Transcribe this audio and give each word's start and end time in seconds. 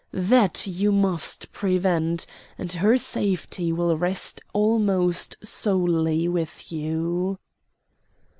That 0.13 0.65
you 0.65 0.91
must 0.91 1.51
prevent; 1.51 2.25
and 2.57 2.73
her 2.73 2.97
safety 2.97 3.71
will 3.71 3.95
rest 3.95 4.41
almost 4.51 5.37
solely 5.45 6.27
with 6.27 6.71
you." 6.71 7.37